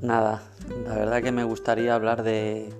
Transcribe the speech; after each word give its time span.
Nada, 0.00 0.42
la 0.84 0.94
verdad 0.94 1.22
que 1.22 1.32
me 1.32 1.44
gustaría 1.44 1.94
hablar 1.94 2.22
de 2.22 2.72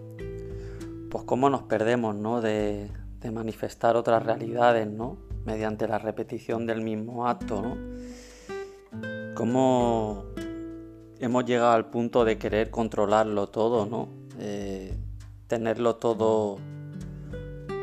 pues 1.10 1.24
cómo 1.24 1.50
nos 1.50 1.62
perdemos, 1.62 2.14
¿no? 2.14 2.40
De, 2.40 2.90
de 3.20 3.30
manifestar 3.30 3.96
otras 3.96 4.24
realidades, 4.24 4.86
¿no? 4.86 5.18
Mediante 5.44 5.88
la 5.88 5.98
repetición 5.98 6.66
del 6.66 6.82
mismo 6.82 7.26
acto, 7.26 7.62
¿no? 7.62 7.76
Cómo 9.34 10.24
hemos 11.18 11.44
llegado 11.44 11.72
al 11.72 11.86
punto 11.86 12.24
de 12.24 12.38
querer 12.38 12.70
controlarlo 12.70 13.48
todo, 13.48 13.86
¿no? 13.86 14.08
Eh, 14.38 14.96
tenerlo 15.46 15.96
todo, 15.96 16.58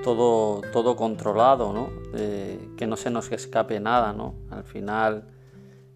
todo, 0.04 0.62
todo 0.72 0.96
controlado, 0.96 1.74
¿no? 1.74 1.90
Eh, 2.14 2.70
que 2.78 2.88
no 2.88 2.96
se 2.96 3.10
nos 3.10 3.32
escape 3.32 3.80
nada, 3.80 4.14
¿no? 4.14 4.36
Al 4.52 4.64
final 4.64 5.33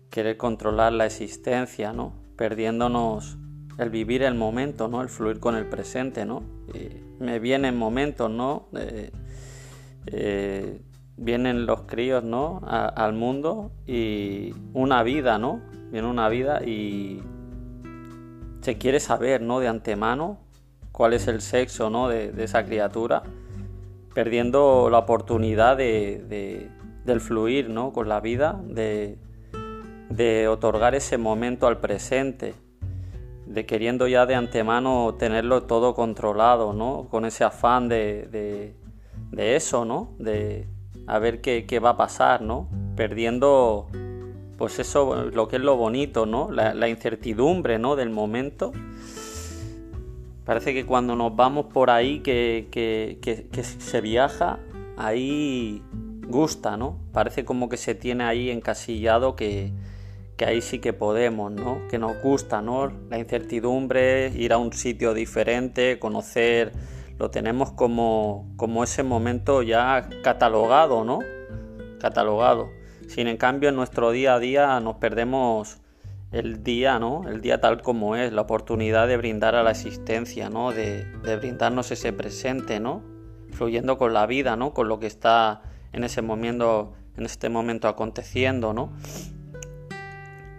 querer 0.10 0.38
controlar 0.38 0.94
la 0.94 1.06
existencia, 1.06 1.94
¿no? 1.94 2.14
Perdiéndonos 2.36 3.38
el 3.78 3.90
vivir 3.90 4.24
el 4.24 4.36
momento, 4.36 4.88
¿no? 4.88 5.02
El 5.02 5.10
fluir 5.10 5.40
con 5.40 5.56
el 5.56 5.68
presente, 5.68 6.26
¿no? 6.26 6.44
me 7.20 7.40
vienen 7.40 7.76
momentos, 7.76 8.30
¿no? 8.30 8.68
Eh, 10.08 10.82
vienen 11.18 11.66
los 11.66 11.82
críos, 11.82 12.24
¿no? 12.24 12.62
al 12.64 13.14
mundo 13.14 13.72
y 13.86 14.54
una 14.74 15.04
vida, 15.04 15.40
¿no? 15.40 15.62
Viene 15.92 16.08
una 16.08 16.30
vida 16.30 16.64
y 16.64 17.22
se 18.62 18.78
quiere 18.78 19.00
saber, 19.00 19.42
¿no? 19.42 19.60
De 19.60 19.68
antemano 19.68 20.38
cuál 20.92 21.14
es 21.14 21.28
el 21.28 21.42
sexo, 21.42 21.90
¿no? 21.90 22.10
De, 22.10 22.34
esa 22.44 22.66
criatura, 22.66 23.24
perdiendo 24.14 24.90
la 24.90 25.00
oportunidad 25.00 25.78
de, 25.78 26.70
del 27.06 27.22
fluir, 27.22 27.70
¿no? 27.70 27.94
Con 27.94 28.10
la 28.10 28.20
vida, 28.20 28.60
de, 28.64 29.18
de 30.18 30.48
otorgar 30.48 30.96
ese 30.96 31.20
momento 31.20 31.68
al 31.68 31.80
presente, 31.80 32.56
de 33.46 33.66
queriendo 33.68 34.08
ya 34.08 34.26
de 34.26 34.34
antemano 34.34 35.16
tenerlo 35.18 35.64
todo 35.64 35.94
controlado, 35.94 36.74
¿no? 36.74 37.08
Con 37.10 37.24
ese 37.24 37.44
afán 37.44 37.88
de, 37.88 38.76
de, 39.32 39.56
eso, 39.56 39.86
¿no? 39.86 40.16
De 40.18 40.68
a 41.06 41.20
ver 41.20 41.40
qué, 41.40 41.66
qué, 41.68 41.80
va 41.80 41.92
a 41.92 41.98
pasar, 41.98 42.42
¿no? 42.42 42.68
Perdiendo, 42.96 43.88
pues 44.58 44.80
eso, 44.80 45.30
lo 45.32 45.48
que 45.48 45.58
es 45.58 45.62
lo 45.62 45.78
bonito, 45.78 46.26
¿no? 46.26 46.52
La, 46.52 46.90
incertidumbre, 46.90 47.78
¿no? 47.78 47.96
Del 47.96 48.10
momento. 48.10 48.74
Parece 50.46 50.74
que 50.74 50.86
cuando 50.86 51.16
nos 51.16 51.36
vamos 51.36 51.68
por 51.68 51.92
ahí, 51.92 52.22
que, 52.22 52.68
que, 52.72 53.20
que 53.22 53.64
se 53.64 54.02
viaja, 54.02 54.60
ahí 54.98 55.84
gusta, 56.28 56.76
¿no? 56.76 56.98
Parece 57.14 57.46
como 57.46 57.70
que 57.70 57.78
se 57.78 57.94
tiene 57.94 58.24
ahí 58.24 58.50
encasillado 58.50 59.36
que, 59.36 59.72
que 60.38 60.46
ahí 60.46 60.62
sí 60.62 60.80
que 60.80 60.94
podemos, 60.94 61.52
¿no? 61.52 61.88
Que 61.90 61.98
nos 61.98 62.22
gusta, 62.22 62.62
¿no? 62.62 62.92
La 63.10 63.18
incertidumbre, 63.18 64.30
ir 64.30 64.54
a 64.54 64.60
un 64.60 64.72
sitio 64.72 65.16
diferente, 65.16 65.98
conocer, 65.98 66.74
lo 67.18 67.32
tenemos 67.32 67.72
como, 67.72 68.48
como 68.56 68.84
ese 68.84 69.02
momento 69.02 69.64
ya 69.64 70.08
catalogado, 70.24 71.04
¿no? 71.04 71.20
Catalogado. 72.00 72.70
Sin 73.08 73.28
en 73.28 73.38
cambio 73.38 73.70
en 73.70 73.76
nuestro 73.76 74.12
día 74.12 74.36
a 74.36 74.40
día 74.40 74.80
nos 74.80 74.98
perdemos 74.98 75.80
el 76.32 76.64
día, 76.64 77.00
¿no? 77.00 77.28
El 77.28 77.42
día 77.42 77.60
tal 77.60 77.82
como 77.82 78.16
es, 78.16 78.32
la 78.32 78.42
oportunidad 78.42 79.08
de 79.08 79.18
brindar 79.18 79.56
a 79.56 79.64
la 79.64 79.72
existencia, 79.72 80.52
¿no? 80.52 80.72
De, 80.72 81.06
de 81.24 81.36
brindarnos 81.38 81.90
ese 81.90 82.14
presente, 82.14 82.80
¿no? 82.80 83.02
Fluyendo 83.54 83.98
con 83.98 84.14
la 84.14 84.28
vida, 84.28 84.56
¿no? 84.56 84.76
Con 84.76 84.88
lo 84.88 85.00
que 85.00 85.08
está 85.08 85.64
en 85.94 86.04
ese 86.04 86.22
momento, 86.22 86.94
en 87.16 87.26
este 87.26 87.50
momento 87.50 87.88
aconteciendo, 87.88 88.74
¿no? 88.74 88.92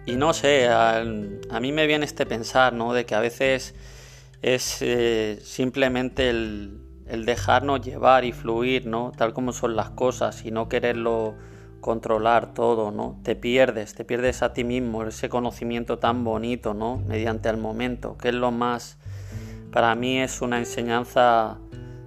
Y 0.09 0.15
no 0.15 0.33
sé, 0.33 0.67
a, 0.67 1.03
mí 1.03 1.71
me 1.71 1.85
viene 1.85 2.03
este 2.03 2.25
pensar, 2.25 2.73
¿no? 2.73 2.93
De 2.93 3.05
que 3.05 3.13
a 3.13 3.19
veces 3.19 3.75
es 4.41 4.81
eh, 4.81 5.39
simplemente 5.43 6.31
el, 6.31 6.81
dejarnos 7.27 7.81
llevar 7.81 8.25
y 8.25 8.31
fluir, 8.31 8.87
¿no? 8.87 9.11
Tal 9.15 9.33
como 9.33 9.53
son 9.53 9.75
las 9.75 9.91
cosas 9.91 10.43
y 10.45 10.49
no 10.49 10.67
quererlo 10.67 11.35
controlar 11.79 12.55
todo, 12.55 12.89
¿no? 12.89 13.19
Te 13.21 13.35
pierdes, 13.35 13.93
te 13.93 14.03
pierdes 14.03 14.41
a 14.41 14.51
ti 14.51 14.63
mismo, 14.63 15.03
ese 15.03 15.29
conocimiento 15.29 15.99
tan 15.99 16.23
bonito, 16.23 16.73
¿no? 16.73 16.97
Mediante 16.97 17.47
el 17.49 17.57
momento, 17.57 18.17
que 18.17 18.29
es 18.29 18.35
lo 18.35 18.49
más, 18.49 18.97
para 19.71 19.93
mí 19.93 20.19
es 20.19 20.41
una 20.41 20.57
enseñanza 20.57 21.59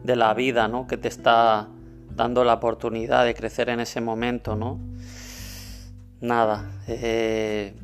de 0.03 0.17
la 0.17 0.35
vida, 0.35 0.67
¿no? 0.67 0.89
Que 0.89 0.97
te 0.97 1.07
está 1.07 1.69
dando 2.11 2.43
la 2.43 2.55
oportunidad 2.55 3.25
de 3.25 3.35
crecer 3.35 3.69
en 3.69 3.79
ese 3.79 4.01
momento, 4.01 4.57
¿no? 4.57 4.81
Nada, 6.21 6.69
eh, 6.89 7.75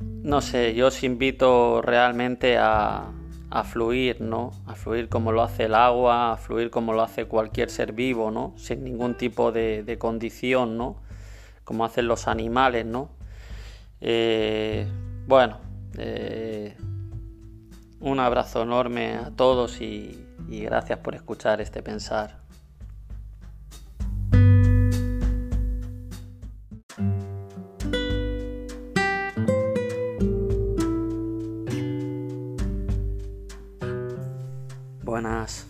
no 0.00 0.40
sé, 0.40 0.74
yo 0.74 0.88
os 0.88 1.02
invito 1.02 1.80
realmente 1.82 2.58
a, 2.58 3.12
fluir, 3.64 4.20
¿no? 4.20 4.52
A 4.66 4.74
fluir 4.74 5.08
como 5.08 5.32
lo 5.32 5.42
hace 5.42 5.64
el 5.64 5.74
agua, 5.74 6.32
a 6.32 6.36
fluir 6.36 6.70
como 6.70 6.92
lo 6.92 7.02
hace 7.02 7.24
cualquier 7.24 7.70
ser 7.70 7.92
vivo, 7.92 8.30
¿no? 8.30 8.52
Sin 8.56 8.84
ningún 8.84 9.16
tipo 9.16 9.50
de, 9.50 9.96
condición, 9.98 10.76
¿no? 10.76 10.96
Como 11.64 11.84
hacen 11.84 12.06
los 12.06 12.28
animales, 12.28 12.84
¿no? 12.84 13.10
Eh, 14.00 14.86
bueno, 15.26 15.58
eh, 15.96 16.76
un 18.00 18.20
abrazo 18.20 18.62
enorme 18.62 19.14
a 19.14 19.30
todos 19.30 19.80
y 19.80 20.26
gracias 20.48 20.98
por 20.98 21.14
escuchar 21.14 21.60
este 21.60 21.82
pensar. 21.82 22.45
Buenas. 35.16 35.66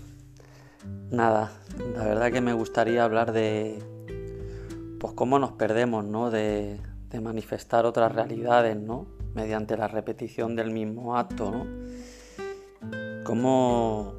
Nada, 1.12 1.53
la 1.95 2.05
verdad 2.05 2.33
que 2.33 2.41
me 2.41 2.53
gustaría 2.53 3.05
hablar 3.05 3.31
de 3.31 3.79
pues 4.99 5.12
cómo 5.12 5.39
nos 5.39 5.53
perdemos, 5.53 6.05
¿no? 6.05 6.33
De, 6.33 6.81
manifestar 7.23 7.87
otras 7.87 8.12
realidades, 8.12 8.77
¿no? 8.77 9.07
Mediante 9.34 9.77
la 9.77 9.87
repetición 9.87 10.57
del 10.57 10.73
mismo 10.73 11.17
acto, 11.17 11.53
¿no? 11.53 11.65
Cómo 13.23 14.15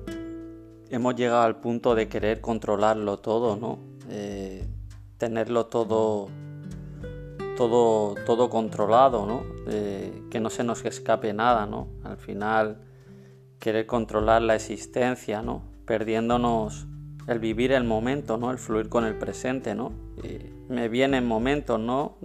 hemos 0.89 1.15
llegado 1.17 1.41
al 1.41 1.57
punto 1.57 1.93
de 1.93 2.07
querer 2.07 2.39
controlarlo 2.39 3.19
todo, 3.19 3.57
¿no? 3.57 3.79
Eh, 4.09 4.65
tenerlo 5.17 5.65
todo, 5.65 6.29
todo, 7.57 8.15
todo 8.25 8.49
controlado, 8.49 9.25
¿no? 9.25 9.41
que 9.65 10.39
no 10.39 10.49
se 10.49 10.63
nos 10.63 10.85
escape 10.85 11.33
nada, 11.33 11.65
¿no? 11.65 11.89
Al 12.05 12.15
final 12.15 12.87
querer 13.59 13.85
controlar 13.85 14.41
la 14.41 14.55
existencia, 14.55 15.41
¿no? 15.41 15.63
Perdiéndonos 15.85 16.87
el 17.27 17.39
vivir 17.39 17.71
el 17.71 17.83
momento, 17.83 18.37
¿no? 18.37 18.51
El 18.51 18.57
fluir 18.57 18.89
con 18.89 19.05
el 19.05 19.15
presente, 19.17 19.75
¿no? 19.75 19.91
me 20.69 20.89
vienen 20.89 21.25
momentos, 21.25 21.79
¿no? 21.79 22.17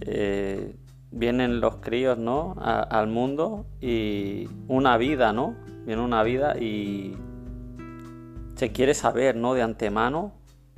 Eh, 0.00 0.76
vienen 1.10 1.60
los 1.60 1.76
críos, 1.76 2.18
¿no? 2.18 2.54
al 2.58 3.06
mundo 3.06 3.66
y 3.80 4.48
una 4.68 4.96
vida, 4.96 5.32
¿no? 5.32 5.54
Viene 5.84 6.02
una 6.02 6.22
vida 6.22 6.56
y 6.58 7.16
se 8.54 8.72
quiere 8.72 8.94
saber, 8.94 9.36
¿no? 9.36 9.54
De 9.54 9.62
antemano 9.62 10.32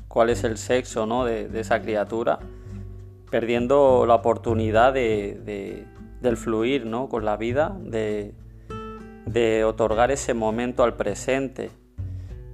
cuál 0.09 0.31
es 0.31 0.45
el 0.45 0.59
sexo, 0.59 1.07
¿no? 1.07 1.25
De, 1.25 1.49
esa 1.59 1.81
criatura, 1.83 2.39
perdiendo 3.31 4.07
la 4.07 4.15
oportunidad 4.15 4.93
de, 4.93 5.87
del 6.21 6.37
fluir, 6.37 6.87
¿no? 6.87 7.09
Con 7.09 7.25
la 7.25 7.37
vida, 7.37 7.77
de 7.81 8.35
de 9.35 9.65
otorgar 9.65 10.13
ese 10.13 10.33
momento 10.33 10.85
al 10.85 10.95
presente, 10.95 11.73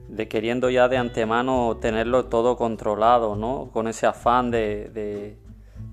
de 0.08 0.28
queriendo 0.28 0.70
ya 0.70 0.88
de 0.88 0.96
antemano 0.96 1.76
tenerlo 1.78 2.24
todo 2.24 2.56
controlado, 2.56 3.36
¿no? 3.36 3.68
Con 3.70 3.86
ese 3.86 4.06
afán 4.06 4.50
de, 4.50 5.36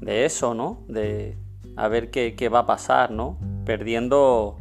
de, 0.01 0.25
eso, 0.25 0.53
¿no? 0.53 0.85
De 0.87 1.37
a 1.75 1.89
ver 1.89 2.09
qué, 2.09 2.35
qué, 2.35 2.47
va 2.47 2.59
a 2.59 2.65
pasar, 2.65 3.11
¿no? 3.11 3.37
Perdiendo, 3.65 4.57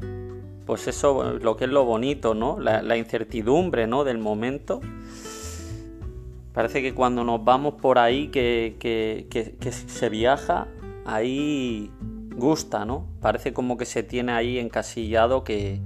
pues 0.67 0.89
eso, 0.89 1.39
lo 1.41 1.57
que 1.57 1.67
es 1.67 1.71
lo 1.71 1.85
bonito, 1.85 2.35
¿no? 2.35 2.59
La, 2.59 2.97
incertidumbre, 2.97 3.87
¿no? 3.87 4.03
Del 4.03 4.19
momento. 4.19 4.81
Parece 6.53 6.83
que 6.83 6.93
cuando 6.93 7.23
nos 7.23 7.45
vamos 7.45 7.75
por 7.75 8.01
ahí, 8.01 8.29
que, 8.29 8.77
que, 8.81 9.29
que 9.31 9.73
se 9.73 10.09
viaja, 10.09 10.67
ahí 11.05 11.93
gusta, 12.35 12.85
¿no? 12.85 13.07
Parece 13.21 13.53
como 13.53 13.77
que 13.77 13.85
se 13.85 14.03
tiene 14.03 14.33
ahí 14.33 14.59
encasillado 14.59 15.45
que, 15.45 15.81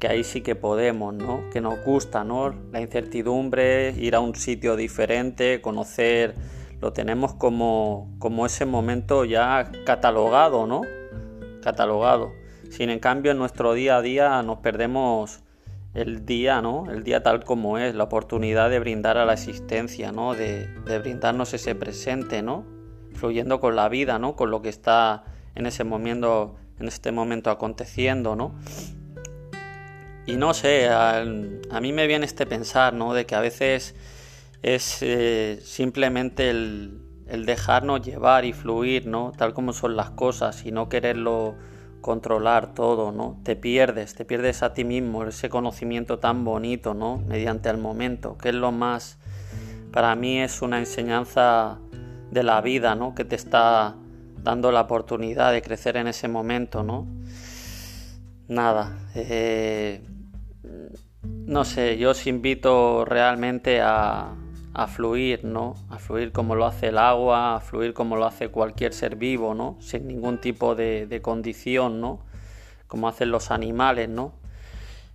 que 0.00 0.08
ahí 0.08 0.24
sí 0.24 0.40
que 0.40 0.56
podemos, 0.56 1.14
¿no? 1.14 1.44
Que 1.52 1.60
nos 1.60 1.84
gusta, 1.84 2.24
¿no? 2.24 2.54
La 2.72 2.80
incertidumbre, 2.80 3.90
ir 3.90 4.14
a 4.14 4.20
un 4.20 4.34
sitio 4.34 4.74
diferente, 4.74 5.60
conocer, 5.60 6.34
lo 6.80 6.94
tenemos 6.94 7.34
como, 7.34 8.10
como 8.18 8.46
ese 8.46 8.64
momento 8.64 9.26
ya 9.26 9.70
catalogado, 9.84 10.66
¿no? 10.66 10.80
Catalogado. 11.62 12.32
Sin 12.70 12.88
en 12.88 12.98
cambio 12.98 13.32
en 13.32 13.38
nuestro 13.38 13.74
día 13.74 13.98
a 13.98 14.02
día 14.02 14.42
nos 14.42 14.60
perdemos 14.60 15.40
el 15.92 16.24
día, 16.24 16.62
¿no? 16.62 16.90
El 16.90 17.04
día 17.04 17.22
tal 17.22 17.44
como 17.44 17.76
es, 17.76 17.94
la 17.94 18.04
oportunidad 18.04 18.70
de 18.70 18.78
brindar 18.78 19.18
a 19.18 19.26
la 19.26 19.34
existencia, 19.34 20.12
¿no? 20.12 20.34
De, 20.34 20.66
de 20.86 20.98
brindarnos 20.98 21.52
ese 21.52 21.74
presente, 21.74 22.40
¿no? 22.40 22.64
Fluyendo 23.12 23.60
con 23.60 23.76
la 23.76 23.90
vida, 23.90 24.18
¿no? 24.18 24.34
Con 24.34 24.50
lo 24.50 24.62
que 24.62 24.70
está 24.70 25.24
en 25.54 25.66
ese 25.66 25.84
momento, 25.84 26.56
en 26.78 26.88
este 26.88 27.12
momento 27.12 27.50
aconteciendo, 27.50 28.34
¿no? 28.34 28.54
Y 30.30 30.36
no 30.36 30.54
sé, 30.54 30.88
a, 30.88 31.24
mí 31.24 31.92
me 31.92 32.06
viene 32.06 32.24
este 32.24 32.46
pensar, 32.46 32.94
¿no? 32.94 33.14
De 33.14 33.26
que 33.26 33.34
a 33.34 33.40
veces 33.40 33.96
es 34.62 34.98
eh, 35.02 35.58
simplemente 35.64 36.50
el, 36.50 37.00
el, 37.26 37.46
dejarnos 37.46 38.02
llevar 38.02 38.44
y 38.44 38.52
fluir, 38.52 39.06
¿no? 39.06 39.32
Tal 39.36 39.54
como 39.54 39.72
son 39.72 39.96
las 39.96 40.10
cosas 40.10 40.64
y 40.64 40.70
no 40.70 40.88
quererlo 40.88 41.56
controlar 42.00 42.74
todo, 42.74 43.10
¿no? 43.10 43.40
Te 43.42 43.56
pierdes, 43.56 44.14
te 44.14 44.24
pierdes 44.24 44.62
a 44.62 44.72
ti 44.72 44.84
mismo, 44.84 45.24
ese 45.24 45.48
conocimiento 45.48 46.20
tan 46.20 46.44
bonito, 46.44 46.94
¿no? 46.94 47.18
Mediante 47.18 47.68
el 47.68 47.78
momento, 47.78 48.38
que 48.38 48.50
es 48.50 48.54
lo 48.54 48.70
más, 48.70 49.18
para 49.90 50.14
mí 50.14 50.40
es 50.40 50.62
una 50.62 50.78
enseñanza 50.78 51.80
de 52.30 52.44
la 52.44 52.60
vida, 52.60 52.94
¿no? 52.94 53.16
Que 53.16 53.24
te 53.24 53.34
está 53.34 53.96
dando 54.44 54.70
la 54.70 54.82
oportunidad 54.82 55.52
de 55.52 55.60
crecer 55.60 55.96
en 55.96 56.06
ese 56.06 56.28
momento, 56.28 56.84
¿no? 56.84 57.08
Nada, 58.46 58.96
eh, 59.16 60.02
no 61.22 61.64
sé, 61.64 61.98
yo 61.98 62.10
os 62.10 62.26
invito 62.26 63.04
realmente 63.04 63.80
a, 63.80 64.34
a 64.74 64.86
fluir, 64.86 65.44
¿no? 65.44 65.74
A 65.88 65.98
fluir 65.98 66.32
como 66.32 66.54
lo 66.54 66.64
hace 66.66 66.88
el 66.88 66.98
agua, 66.98 67.56
a 67.56 67.60
fluir 67.60 67.92
como 67.92 68.16
lo 68.16 68.26
hace 68.26 68.48
cualquier 68.48 68.92
ser 68.92 69.16
vivo, 69.16 69.54
¿no? 69.54 69.76
Sin 69.80 70.06
ningún 70.06 70.38
tipo 70.38 70.74
de, 70.74 71.20
condición, 71.22 72.00
¿no? 72.00 72.20
Como 72.86 73.08
hacen 73.08 73.30
los 73.30 73.50
animales, 73.50 74.08
¿no? 74.08 74.34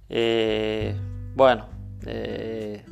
Eh, 0.10 0.96
bueno, 1.36 1.68
eh, 2.06 2.86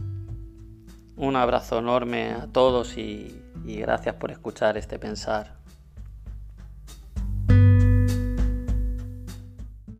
un 1.15 1.35
abrazo 1.35 1.79
enorme 1.79 2.31
a 2.31 2.47
todos 2.47 2.97
y 2.97 3.41
gracias 3.65 4.15
por 4.15 4.31
escuchar 4.31 4.77
este 4.77 4.99
pensar. 4.99 5.62